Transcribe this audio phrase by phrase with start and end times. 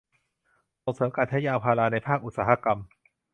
[0.83, 2.77] ส่งเสริมการใช้ยางพาราในภาคอุตสาหกรรม